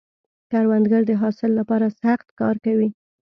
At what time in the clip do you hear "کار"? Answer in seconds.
2.39-2.55